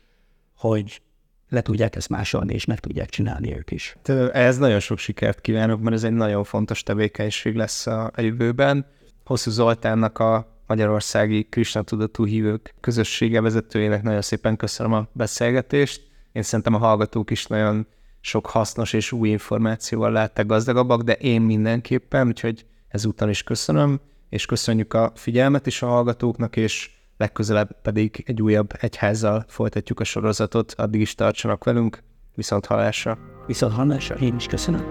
[0.56, 1.00] hogy
[1.48, 3.96] le tudják ezt másolni, és meg tudják csinálni ők is.
[4.32, 8.86] Ez nagyon sok sikert kívánok, mert ez egy nagyon fontos tevékenység lesz a, jövőben.
[9.24, 16.06] Hosszú Zoltánnak a Magyarországi Krishna Tudatú Hívők közössége vezetőjének nagyon szépen köszönöm a beszélgetést.
[16.32, 17.86] Én szerintem a hallgatók is nagyon
[18.20, 24.46] sok hasznos és új információval lettek gazdagabbak, de én mindenképpen, úgyhogy ezúttal is köszönöm és
[24.46, 30.74] köszönjük a figyelmet is a hallgatóknak, és legközelebb pedig egy újabb egyházzal folytatjuk a sorozatot.
[30.76, 32.04] Addig is tartsanak velünk,
[32.36, 33.18] Viszont hallásra.
[33.46, 34.84] Viszont hallásra, én is köszönöm.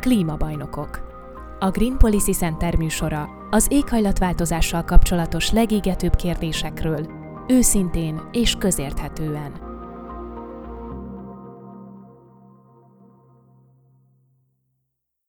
[0.00, 1.12] Klímabajnokok.
[1.58, 7.06] A Green Policy Center műsora az éghajlatváltozással kapcsolatos legégetőbb kérdésekről,
[7.48, 9.73] őszintén és közérthetően.